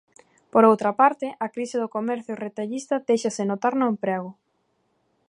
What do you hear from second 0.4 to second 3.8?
Por outra parte, a crise do comercio retallista déixase notar